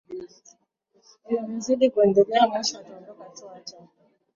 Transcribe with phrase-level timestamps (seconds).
[1.29, 3.77] inavyozidi kuendelea mwisho ataondoka tu ata